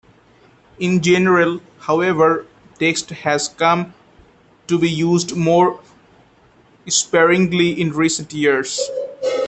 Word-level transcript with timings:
In 0.79 0.99
general 1.01 1.61
however, 1.81 2.47
text 2.79 3.11
has 3.11 3.47
come 3.49 3.93
to 4.65 4.79
be 4.79 4.89
used 4.89 5.35
more 5.35 5.79
sparingly 6.89 7.79
in 7.79 7.91
recent 7.93 8.33
years. 8.33 8.81